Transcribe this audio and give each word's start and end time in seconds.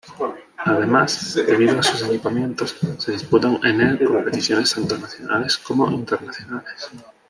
Además, 0.65 1.35
debido 1.35 1.77
a 1.79 1.83
sus 1.83 2.01
equipamientos, 2.01 2.75
se 2.97 3.11
disputan 3.11 3.59
en 3.63 3.81
el 3.81 4.03
competiciones 4.03 4.73
tanto 4.73 4.97
nacionales 4.97 5.57
como 5.57 5.91
internacionales. 5.91 6.89